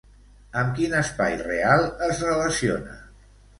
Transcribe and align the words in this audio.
Amb 0.61 0.71
quin 0.79 0.95
espai 1.01 1.37
real 1.43 1.87
es 2.09 2.25
relaciona? 2.31 2.99